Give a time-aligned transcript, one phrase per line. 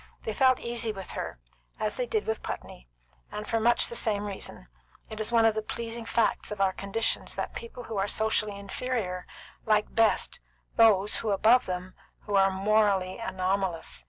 [0.23, 1.37] They felt easy with her,
[1.79, 2.87] as they did with Putney,
[3.31, 4.67] and for much the same reason:
[5.11, 8.55] it is one of the pleasing facts of our conditions that people who are socially
[8.57, 9.27] inferior
[9.63, 10.39] like best
[10.75, 11.93] those above them
[12.23, 13.99] who are morally anomalous.